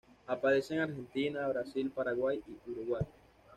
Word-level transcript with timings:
Aparece 0.25 0.73
en 0.73 0.79
Argentina, 0.79 1.47
Brasil, 1.47 1.91
Paraguay 1.91 2.41
y 2.47 2.71
Uruguay. 2.71 3.05